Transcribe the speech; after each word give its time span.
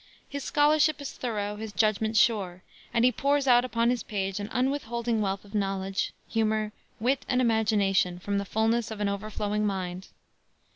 His 0.27 0.43
scholarship 0.43 0.99
is 0.99 1.11
thorough, 1.11 1.57
his 1.57 1.71
judgment 1.71 2.17
sure, 2.17 2.63
and 2.91 3.05
he 3.05 3.11
pours 3.11 3.47
out 3.47 3.63
upon 3.63 3.91
his 3.91 4.01
page 4.01 4.39
an 4.39 4.49
unwithholding 4.51 5.21
wealth 5.21 5.45
of 5.45 5.53
knowledge, 5.53 6.11
humor, 6.27 6.71
wit 6.99 7.23
and 7.29 7.39
imagination 7.39 8.17
from 8.17 8.39
the 8.39 8.43
fullness 8.45 8.89
of 8.89 8.99
an 8.99 9.09
overflowing 9.09 9.63
mind. 9.63 10.07